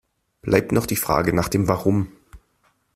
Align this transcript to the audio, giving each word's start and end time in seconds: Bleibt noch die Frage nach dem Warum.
Bleibt 0.41 0.71
noch 0.71 0.87
die 0.87 0.95
Frage 0.95 1.31
nach 1.31 1.47
dem 1.47 1.67
Warum. 1.67 2.11